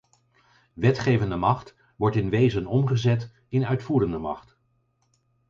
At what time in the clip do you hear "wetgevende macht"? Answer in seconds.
0.73-1.75